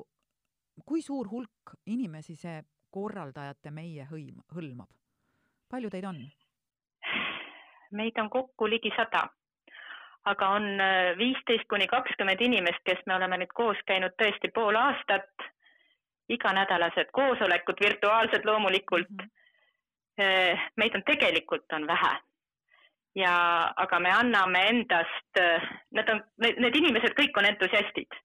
kui 0.86 1.02
suur 1.02 1.28
hulk 1.32 1.76
inimesi 1.90 2.36
see 2.40 2.62
korraldajate 2.96 3.72
meie 3.76 4.08
hõim, 4.12 4.40
hõlmab? 4.56 4.92
palju 5.72 5.92
teid 5.92 6.06
on? 6.08 6.22
meid 7.96 8.18
on 8.22 8.30
kokku 8.30 8.68
ligi 8.70 8.92
sada, 8.96 9.24
aga 10.32 10.50
on 10.58 10.66
äh, 10.82 11.12
viisteist 11.20 11.68
kuni 11.72 11.88
kakskümmend 11.92 12.42
inimest, 12.42 12.82
kes 12.88 13.04
me 13.08 13.16
oleme 13.16 13.40
nüüd 13.42 13.54
koos 13.56 13.82
käinud 13.88 14.16
tõesti 14.20 14.52
pool 14.56 14.78
aastat, 14.80 15.48
iganädalased 16.30 17.12
koosolekud, 17.14 17.82
virtuaalsed 17.86 18.48
loomulikult 18.50 19.12
mm. 19.12 19.28
-hmm. 20.20 20.64
meid 20.82 20.96
on 20.96 21.04
tegelikult 21.12 21.78
on 21.78 21.88
vähe 21.88 22.14
ja, 23.16 23.36
aga 23.76 24.00
me 24.00 24.12
anname 24.12 24.68
endast, 24.70 25.40
äh, 25.40 25.70
need 25.92 26.10
on, 26.10 26.24
need 26.42 26.76
inimesed 26.82 27.16
kõik 27.20 27.38
on 27.38 27.46
entusiastid. 27.52 28.22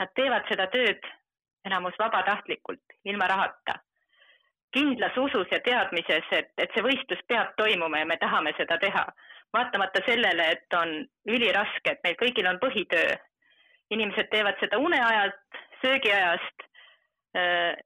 Nad 0.00 0.12
teevad 0.14 0.48
seda 0.50 0.66
tööd 0.72 1.06
enamus 1.64 1.94
vabatahtlikult, 1.98 2.98
ilma 3.04 3.28
rahata 3.32 3.80
kindlas 4.76 5.16
usus 5.16 5.48
ja 5.50 5.60
teadmises, 5.64 6.28
et, 6.36 6.52
et 6.60 6.74
see 6.74 6.84
võistlus 6.84 7.22
peab 7.30 7.54
toimuma 7.60 8.02
ja 8.02 8.08
me 8.08 8.18
tahame 8.20 8.52
seda 8.58 8.78
teha. 8.82 9.06
vaatamata 9.56 10.02
sellele, 10.04 10.50
et 10.52 10.74
on 10.76 10.90
üliraske, 11.32 11.92
et 11.92 12.00
meil 12.04 12.16
kõigil 12.20 12.48
on 12.50 12.58
põhitöö. 12.60 13.16
inimesed 13.90 14.28
teevad 14.30 14.58
seda 14.60 14.78
uneajalt, 14.82 15.58
söögiajast 15.82 16.64
äh, 17.38 17.76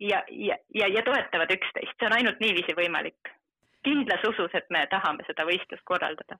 ja, 0.00 0.22
ja, 0.28 0.56
ja, 0.74 0.88
ja 0.88 1.02
toetavad 1.02 1.50
üksteist, 1.54 1.94
see 1.98 2.06
on 2.10 2.16
ainult 2.18 2.40
niiviisi 2.40 2.74
võimalik 2.76 3.32
kindlas 3.86 4.24
usus, 4.28 4.50
et 4.58 4.66
me 4.74 4.82
tahame 4.90 5.24
seda 5.26 5.46
võistlust 5.46 5.84
korraldada. 5.84 6.38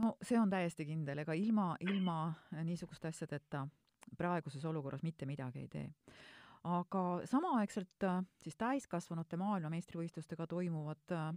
no 0.00 0.16
see 0.22 0.38
on 0.40 0.50
täiesti 0.50 0.86
kindel, 0.88 1.22
ega 1.22 1.36
ilma, 1.36 1.74
ilma 1.80 2.32
niisuguste 2.64 3.12
asjadeta 3.12 3.66
praeguses 4.16 4.64
olukorras 4.64 5.02
mitte 5.06 5.26
midagi 5.26 5.60
ei 5.60 5.68
tee 5.68 5.88
aga 6.64 7.20
samaaegselt 7.24 8.04
äh, 8.04 8.22
siis 8.42 8.56
täiskasvanute 8.56 9.36
maailmameistrivõistlustega 9.36 10.46
toimuvad 10.46 11.12
äh, 11.12 11.30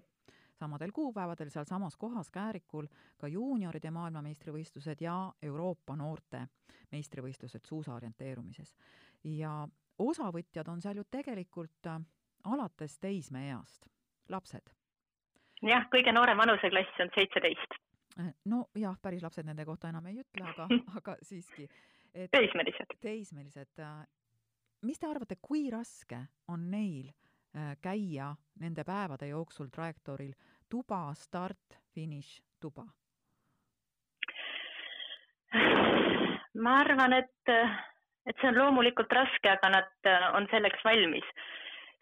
samadel 0.53 0.91
kuupäevadel 0.91 1.49
sealsamas 1.49 1.95
kohas 1.97 2.31
Käärikul 2.31 2.87
ka 3.17 3.27
juunioride 3.27 3.91
maailmameistrivõistlused 3.91 5.01
ja 5.01 5.33
Euroopa 5.41 5.95
noorte 5.95 6.47
meistrivõistlused 6.91 7.65
suusa 7.65 7.93
orienteerumises. 7.93 8.75
ja 9.23 9.67
osavõtjad 9.99 10.67
on 10.67 10.81
seal 10.81 10.97
ju 10.97 11.03
tegelikult 11.11 11.87
äh, 11.87 12.01
alates 12.43 12.99
teismeeast, 12.99 13.87
lapsed. 14.29 14.73
jah, 15.61 15.87
kõige 15.95 16.11
noorem 16.11 16.37
vanuseklass 16.37 16.99
on 16.99 17.13
seitseteist. 17.15 17.79
no 18.45 18.65
jah, 18.75 18.99
päris 19.01 19.23
lapsed 19.23 19.45
nende 19.45 19.65
kohta 19.65 19.89
enam 19.89 20.05
ei 20.05 20.19
ütle, 20.19 20.49
aga 20.49 20.67
aga 20.99 21.15
siiski. 21.21 21.69
teismelised. 22.31 22.99
teismelised 23.01 23.79
mis 24.83 24.99
te 24.99 25.07
arvate, 25.07 25.37
kui 25.41 25.69
raske 25.71 26.19
on 26.51 26.67
neil 26.71 27.07
äh, 27.09 27.73
käia 27.81 28.33
nende 28.59 28.83
päevade 28.83 29.29
jooksul 29.31 29.71
trajektooril 29.73 30.33
tuba, 30.69 31.13
start, 31.15 31.79
finiš, 31.93 32.41
tuba? 32.59 32.85
ma 36.63 36.77
arvan, 36.81 37.13
et, 37.13 37.51
et 38.25 38.39
see 38.39 38.49
on 38.49 38.57
loomulikult 38.57 39.11
raske, 39.13 39.49
aga 39.49 39.69
nad 39.69 40.09
äh, 40.09 40.29
on 40.37 40.47
selleks 40.51 40.81
valmis. 40.85 41.27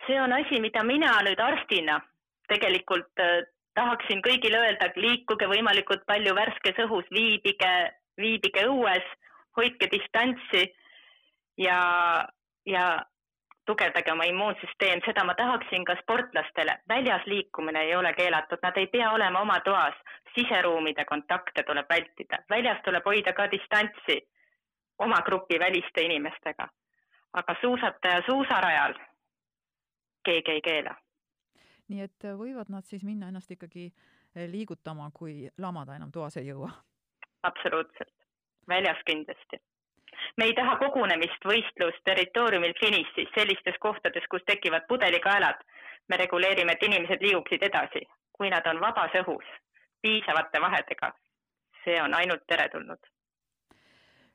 see 0.07 0.21
on 0.21 0.33
asi, 0.33 0.59
mida 0.61 0.83
mina 0.83 1.17
nüüd 1.25 1.39
arstina 1.39 1.99
tegelikult 2.49 3.19
äh, 3.23 3.43
tahaksin 3.77 4.21
kõigile 4.25 4.59
öelda, 4.59 4.91
liikuge 4.95 5.47
võimalikult 5.47 6.03
palju 6.07 6.35
värskes 6.35 6.79
õhus, 6.85 7.07
viibige, 7.13 7.71
viibige 8.19 8.65
õues, 8.67 9.07
hoidke 9.57 9.87
distantsi 9.91 10.65
ja, 11.59 11.79
ja 12.65 13.05
tugevdage 13.65 14.11
oma 14.11 14.23
immuunsüsteem, 14.23 15.01
seda 15.05 15.23
ma 15.23 15.35
tahaksin 15.35 15.85
ka 15.85 15.95
sportlastele. 16.01 16.77
väljas 16.89 17.25
liikumine 17.25 17.81
ei 17.81 17.95
ole 17.95 18.13
keelatud, 18.13 18.59
nad 18.63 18.77
ei 18.77 18.87
pea 18.87 19.11
olema 19.11 19.41
oma 19.41 19.59
toas, 19.59 19.95
siseruumide 20.35 21.05
kontakte 21.05 21.63
tuleb 21.63 21.89
vältida, 21.89 22.43
väljas 22.49 22.81
tuleb 22.85 23.05
hoida 23.05 23.33
ka 23.33 23.51
distantsi 23.51 24.21
oma 24.99 25.21
grupi 25.21 25.59
väliste 25.59 26.01
inimestega. 26.01 26.67
aga 27.33 27.55
suusataja 27.61 28.21
suusarajal 28.25 28.93
keegi 30.25 30.51
ei 30.51 30.61
keela. 30.61 30.95
nii 31.87 32.01
et 32.01 32.23
võivad 32.23 32.69
nad 32.69 32.83
siis 32.83 33.03
minna 33.03 33.27
ennast 33.27 33.51
ikkagi 33.51 33.93
liigutama, 34.47 35.11
kui 35.13 35.49
lamada 35.57 35.95
enam 35.95 36.11
toas 36.11 36.37
ei 36.37 36.47
jõua? 36.47 36.71
absoluutselt, 37.43 38.13
väljas 38.67 39.03
kindlasti 39.05 39.57
me 40.37 40.45
ei 40.45 40.53
taha 40.53 40.75
kogunemist, 40.79 41.45
võistlust 41.45 42.03
territooriumil 42.05 42.73
finišis, 42.79 43.29
sellistes 43.35 43.77
kohtades, 43.79 44.27
kus 44.29 44.43
tekivad 44.45 44.87
pudelikaelad. 44.87 45.63
me 46.09 46.17
reguleerime, 46.17 46.71
et 46.71 46.83
inimesed 46.83 47.21
liiguksid 47.21 47.63
edasi, 47.63 48.01
kui 48.33 48.49
nad 48.49 48.65
on 48.67 48.79
vabas 48.81 49.13
õhus, 49.15 49.47
piisavate 50.01 50.61
vahedega. 50.61 51.13
see 51.83 52.01
on 52.01 52.13
ainult 52.13 52.43
teretulnud. 52.47 52.99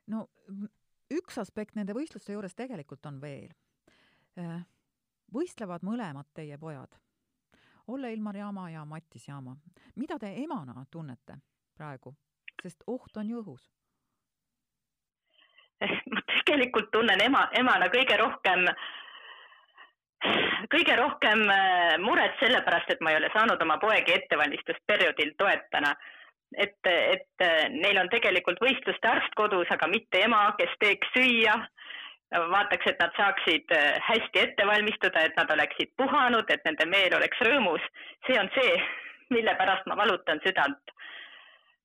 no 0.06 0.28
üks 1.10 1.38
aspekt 1.38 1.74
nende 1.74 1.94
võistluste 1.94 2.32
juures 2.32 2.54
tegelikult 2.54 3.06
on 3.06 3.20
veel. 3.20 3.50
Äh, 4.38 4.62
võistlevad 5.34 5.82
mõlemad 5.82 6.26
teie 6.34 6.58
pojad, 6.58 6.96
Olle 7.86 8.12
Ilmar 8.12 8.36
Jaama 8.36 8.70
ja 8.70 8.84
Mattis 8.84 9.28
Jaama. 9.28 9.56
mida 9.94 10.18
te 10.18 10.32
emana 10.42 10.84
tunnete 10.90 11.36
praegu, 11.74 12.16
sest 12.62 12.82
oht 12.86 13.16
on 13.16 13.28
ju 13.30 13.42
õhus? 13.42 13.75
ma 16.12 16.22
tegelikult 16.28 16.90
tunnen 16.92 17.20
ema, 17.24 17.46
emana 17.58 17.88
kõige 17.92 18.16
rohkem, 18.20 18.64
kõige 20.72 20.96
rohkem 20.98 21.44
äh, 21.52 21.96
muret 22.02 22.36
sellepärast, 22.40 22.92
et 22.94 23.02
ma 23.04 23.12
ei 23.12 23.20
ole 23.20 23.30
saanud 23.34 23.62
oma 23.62 23.78
poegi 23.82 24.14
ettevalmistusperioodil 24.16 25.34
toetada. 25.38 25.94
et, 26.56 26.78
et 26.86 27.42
äh, 27.42 27.68
neil 27.74 27.98
on 27.98 28.08
tegelikult 28.08 28.60
võistluste 28.62 29.08
arst 29.10 29.34
kodus, 29.36 29.66
aga 29.70 29.88
mitte 29.90 30.22
ema, 30.24 30.54
kes 30.58 30.72
teeks 30.80 31.10
süüa, 31.16 31.56
vaataks, 32.32 32.86
et 32.86 33.02
nad 33.02 33.12
saaksid 33.18 33.74
äh, 33.74 33.98
hästi 34.08 34.42
ette 34.44 34.66
valmistuda, 34.66 35.26
et 35.26 35.36
nad 35.36 35.50
oleksid 35.50 35.92
puhanud, 35.98 36.48
et 36.50 36.64
nende 36.64 36.86
meel 36.86 37.18
oleks 37.18 37.42
rõõmus. 37.44 37.84
see 38.26 38.38
on 38.40 38.48
see, 38.54 38.80
mille 39.30 39.54
pärast 39.58 39.86
ma 39.86 39.98
valutan 39.98 40.40
südant. 40.46 40.96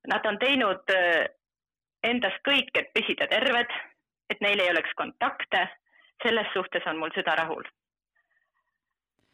Nad 0.07 0.25
on 0.25 0.37
teinud 0.41 0.89
endast 2.03 2.41
kõik, 2.47 2.71
et 2.75 2.89
püsida 2.95 3.27
terved, 3.31 3.71
et 4.29 4.41
neil 4.41 4.59
ei 4.59 4.71
oleks 4.73 4.93
kontakte. 4.97 5.67
selles 6.21 6.47
suhtes 6.53 6.83
on 6.85 6.97
mul 6.97 7.09
süda 7.15 7.35
rahul. 7.35 7.63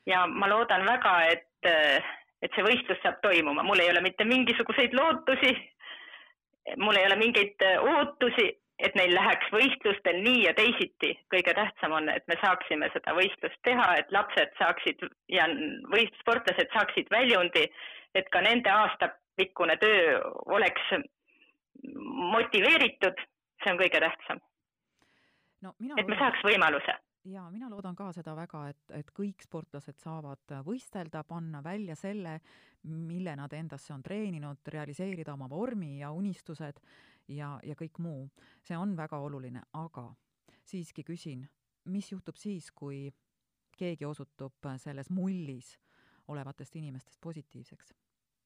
ja 0.05 0.27
ma 0.27 0.47
loodan 0.49 0.85
väga, 0.85 1.15
et, 1.31 1.71
et 2.41 2.51
see 2.55 2.63
võistlus 2.63 3.01
saab 3.03 3.19
toimuma, 3.21 3.63
mul 3.63 3.79
ei 3.79 3.89
ole 3.89 4.01
mitte 4.01 4.23
mingisuguseid 4.23 4.93
lootusi. 4.93 5.51
mul 6.77 6.95
ei 6.95 7.05
ole 7.05 7.15
mingeid 7.15 7.67
ootusi, 7.79 8.47
et 8.79 8.95
neil 8.95 9.13
läheks 9.15 9.51
võistlustel 9.51 10.21
nii 10.23 10.45
ja 10.45 10.53
teisiti. 10.53 11.13
kõige 11.33 11.53
tähtsam 11.53 11.91
on, 11.91 12.09
et 12.09 12.23
me 12.27 12.35
saaksime 12.45 12.89
seda 12.93 13.13
võistlust 13.13 13.61
teha, 13.63 13.95
et 13.97 14.11
lapsed 14.11 14.53
saaksid 14.59 15.05
ja 15.29 15.47
võist-, 15.93 16.19
sportlased 16.21 16.71
saaksid 16.73 17.11
väljundi, 17.11 17.67
et 18.15 18.29
ka 18.29 18.41
nende 18.41 18.69
aastapikkune 18.69 19.77
töö 19.77 20.19
oleks 20.45 20.91
motiveeritud, 22.31 23.25
see 23.63 23.73
on 23.73 23.81
kõige 23.81 24.01
tähtsam. 24.03 24.39
no 25.61 25.73
et 25.97 26.07
me 26.07 26.17
saaks 26.19 26.43
võimaluse. 26.45 26.95
ja 27.25 27.49
mina 27.51 27.69
loodan 27.69 27.95
ka 27.95 28.11
seda 28.15 28.35
väga, 28.35 28.67
et, 28.69 28.91
et 28.99 29.11
kõik 29.11 29.43
sportlased 29.43 29.99
saavad 29.99 30.55
võistelda, 30.65 31.23
panna 31.23 31.63
välja 31.63 31.95
selle, 31.95 32.39
mille 32.83 33.35
nad 33.35 33.53
endasse 33.53 33.93
on 33.93 34.03
treeninud, 34.03 34.61
realiseerida 34.67 35.33
oma 35.33 35.49
vormi 35.49 35.99
ja 35.99 36.11
unistused 36.11 36.79
ja, 37.27 37.59
ja 37.63 37.75
kõik 37.75 37.99
muu. 37.99 38.29
see 38.63 38.77
on 38.77 38.95
väga 38.97 39.19
oluline, 39.19 39.61
aga 39.73 40.09
siiski 40.63 41.03
küsin, 41.03 41.47
mis 41.85 42.11
juhtub 42.11 42.35
siis, 42.35 42.71
kui 42.71 43.07
keegi 43.77 44.05
osutub 44.05 44.65
selles 44.77 45.09
mullis 45.09 45.77
olevatest 46.27 46.75
inimestest 46.75 47.21
positiivseks? 47.21 47.93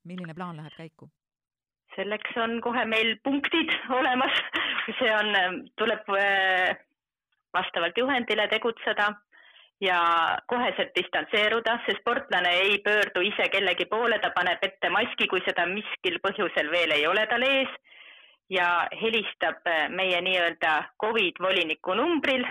milline 0.03 0.33
plaan 0.33 0.57
läheb 0.57 0.73
käiku? 0.77 1.11
Selleks 1.95 2.37
on 2.37 2.59
kohe 2.61 2.85
meil 2.85 3.17
punktid 3.23 3.73
olemas, 3.99 4.39
see 4.99 5.11
on, 5.15 5.65
tuleb 5.79 6.07
äh, 6.17 6.77
vastavalt 7.53 7.97
juhendile 7.97 8.47
tegutseda 8.51 9.11
ja 9.81 9.99
koheselt 10.47 10.93
distantseeruda, 10.95 11.79
see 11.85 11.97
sportlane 11.99 12.51
ei 12.63 12.77
pöördu 12.85 13.23
ise 13.25 13.49
kellegi 13.53 13.87
poole, 13.89 14.19
ta 14.21 14.29
paneb 14.35 14.63
ette 14.63 14.89
maski, 14.93 15.27
kui 15.27 15.41
seda 15.47 15.65
miskil 15.65 16.19
põhjusel 16.23 16.69
veel 16.71 16.95
ei 16.97 17.07
ole 17.09 17.25
tal 17.31 17.45
ees 17.47 17.71
ja 18.51 18.87
helistab 19.01 19.67
äh, 19.67 19.87
meie 19.89 20.21
nii-öelda 20.21 20.75
Covid 21.01 21.39
voliniku 21.43 21.95
numbril 21.97 22.45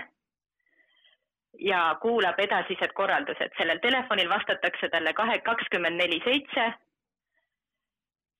ja 1.61 1.81
kuulab 2.01 2.39
edasised 2.39 2.93
korraldused. 2.93 3.51
sellel 3.57 3.79
telefonil 3.79 4.29
vastatakse 4.29 4.89
talle 4.89 5.13
kahe, 5.13 5.39
kakskümmend 5.45 5.99
neli 5.99 6.21
seitse 6.25 6.71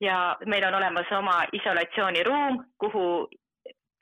ja 0.01 0.37
meil 0.45 0.65
on 0.67 0.75
olemas 0.75 1.11
oma 1.17 1.43
isolatsiooniruum, 1.53 2.63
kuhu 2.77 3.29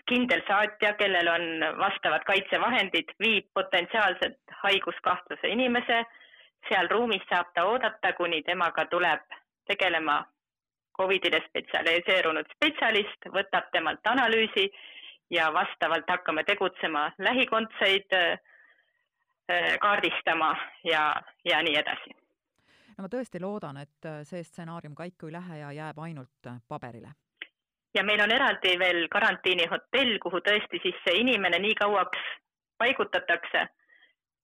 kindel 0.10 0.42
saatja, 0.48 0.94
kellel 0.94 1.28
on 1.28 1.44
vastavad 1.78 2.24
kaitsevahendid, 2.26 3.12
viib 3.20 3.46
potentsiaalselt 3.54 4.56
haiguskahtluse 4.64 5.48
inimese. 5.48 6.04
seal 6.70 6.90
ruumis 6.92 7.22
saab 7.30 7.54
ta 7.56 7.64
oodata, 7.66 8.14
kuni 8.14 8.42
temaga 8.44 8.86
tuleb 8.86 9.22
tegelema 9.68 10.26
Covidile 10.98 11.40
spetsialiseerunud 11.48 12.50
spetsialist, 12.56 13.30
võtab 13.36 13.70
temalt 13.72 14.08
analüüsi 14.12 14.66
ja 15.32 15.54
vastavalt 15.54 16.10
hakkame 16.10 16.44
tegutsema 16.44 17.12
lähikondseid 17.18 18.14
äh, 18.14 18.40
kaardistama 19.80 20.56
ja, 20.84 21.22
ja 21.46 21.62
nii 21.64 21.78
edasi 21.80 22.19
no 23.00 23.08
ma 23.08 23.12
tõesti 23.12 23.40
loodan, 23.40 23.80
et 23.80 24.06
äh, 24.06 24.22
see 24.28 24.44
stsenaarium 24.44 24.96
käiku 24.96 25.30
ei 25.30 25.36
lähe 25.38 25.60
ja 25.62 25.72
jääb 25.72 26.00
ainult 26.04 26.48
äh, 26.52 26.60
paberile. 26.68 27.14
ja 27.96 28.04
meil 28.04 28.22
on 28.22 28.32
eraldi 28.32 28.76
veel 28.80 29.08
karantiinihotell, 29.10 30.18
kuhu 30.22 30.42
tõesti 30.46 30.82
siis 30.84 30.98
see 31.06 31.22
inimene 31.24 31.60
nii 31.64 31.76
kauaks 31.80 32.26
paigutatakse, 32.78 33.64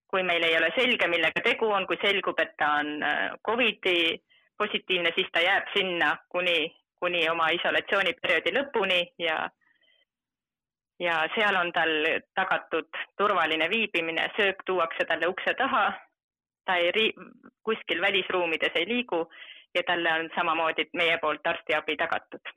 kui 0.07 0.23
meil 0.23 0.43
ei 0.43 0.55
ole 0.57 0.71
selge, 0.77 1.07
millega 1.07 1.43
tegu 1.43 1.67
on, 1.67 1.85
kui 1.87 1.99
selgub, 2.01 2.39
et 2.39 2.55
ta 2.57 2.71
on 2.79 3.03
äh, 3.03 3.35
Covidi 3.45 4.15
positiivne, 4.57 5.11
siis 5.15 5.27
ta 5.35 5.43
jääb 5.43 5.67
sinna 5.75 6.15
kuni, 6.31 6.71
kuni 6.99 7.27
oma 7.29 7.51
isolatsiooniperioodi 7.59 8.55
lõpuni 8.55 9.03
ja 9.19 9.49
ja 10.99 11.15
seal 11.35 11.57
on 11.59 11.73
tal 11.75 11.91
tagatud 12.39 12.87
turvaline 13.19 13.67
viibimine, 13.69 14.29
söök 14.37 14.63
tuuakse 14.65 15.03
talle 15.05 15.27
ukse 15.27 15.53
taha 15.59 15.89
ta 16.65 16.75
ei 16.75 17.13
kuskil 17.63 18.01
välisruumides 18.01 18.75
ei 18.75 18.87
liigu 18.87 19.25
ja 19.75 19.83
talle 19.87 20.13
on 20.13 20.29
samamoodi 20.35 20.89
meie 20.93 21.17
poolt 21.21 21.47
arstiabi 21.47 21.97
tagatud. 21.97 22.53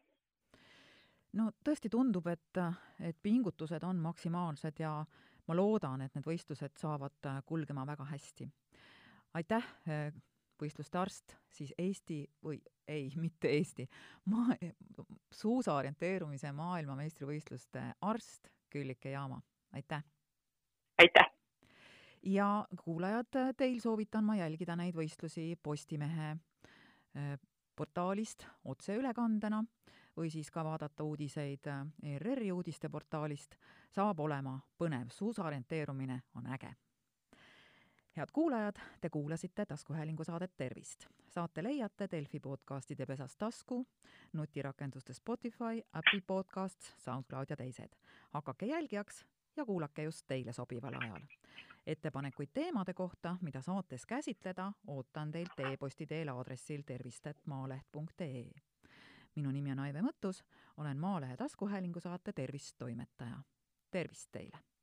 no 1.33 1.51
tõesti 1.65 1.91
tundub, 1.91 2.27
et, 2.27 2.61
et 3.01 3.17
pingutused 3.23 3.83
on 3.85 3.97
maksimaalsed 3.97 4.81
ja 4.81 4.93
ma 5.49 5.57
loodan, 5.57 6.03
et 6.03 6.15
need 6.15 6.27
võistlused 6.27 6.77
saavad 6.81 7.31
kulgema 7.47 7.87
väga 7.87 8.05
hästi. 8.05 8.49
aitäh, 9.35 9.65
võistluste 10.61 10.99
arst, 10.99 11.37
siis 11.51 11.75
Eesti 11.79 12.23
või 12.45 12.61
ei, 12.89 13.11
mitte 13.25 13.51
Eesti, 13.51 13.89
maa, 14.33 14.57
suusa 15.31 15.75
orienteerumise 15.75 16.53
maailmameistrivõistluste 16.53 17.93
arst 18.01 18.53
Küllike 18.71 19.11
Jaama, 19.11 19.41
aitäh! 19.73 20.05
aitäh! 20.99 21.38
Ja 22.23 22.67
kuulajad, 22.85 23.55
teil 23.57 23.81
soovitan 23.81 24.25
ma 24.25 24.37
jälgida 24.37 24.77
neid 24.77 24.97
võistlusi 24.97 25.57
Postimehe 25.63 26.31
äh, 26.31 27.39
portaalist 27.77 28.47
otseülekandena 28.65 29.63
või 30.17 30.31
siis 30.31 30.51
ka 30.51 30.65
vaadata 30.67 31.05
uudiseid 31.07 31.67
äh, 31.71 31.87
ERR-i 32.03 32.51
uudisteportaalist, 32.53 33.55
saab 33.95 34.21
olema 34.21 34.59
põnev, 34.79 35.13
suusaorienteerumine 35.15 36.23
on 36.35 36.47
äge. 36.47 36.75
head 38.17 38.31
kuulajad, 38.33 38.77
te 39.01 39.11
kuulasite 39.11 39.67
taskuhäälingu 39.67 40.25
saadet 40.25 40.57
Tervist. 40.57 41.07
saate 41.29 41.63
leiate 41.63 42.09
Delfi 42.11 42.41
podcastide 42.41 43.07
pesast 43.07 43.39
tasku, 43.39 43.87
nutirakenduste 44.33 45.13
Spotify, 45.13 45.83
Apple 45.93 46.21
Podcasts, 46.27 46.95
SoundCloud 46.99 47.47
ja 47.51 47.57
teised. 47.57 47.97
hakake 48.31 48.67
jälgijaks 48.67 49.25
ja 49.59 49.65
kuulake 49.65 50.03
just 50.03 50.27
teile 50.27 50.53
sobival 50.53 50.95
ajal. 51.01 51.21
ettepanekuid 51.87 52.49
teemade 52.55 52.95
kohta, 52.95 53.37
mida 53.41 53.61
saates 53.63 54.07
käsitleda, 54.07 54.73
ootan 54.87 55.31
teilt 55.31 55.61
e-posti 55.73 56.07
teel 56.07 56.29
aadressil 56.29 56.83
tervist.maaleht.ee. 56.87 58.51
minu 59.35 59.51
nimi 59.51 59.73
on 59.73 59.79
Aive 59.79 60.03
Mõttus, 60.03 60.45
olen 60.77 60.99
Maalehe 60.99 61.37
taskuhäälingu 61.37 62.01
saate 62.01 62.33
Tervist 62.33 62.79
toimetaja. 62.79 63.43
tervist 63.91 64.29
teile! 64.33 64.78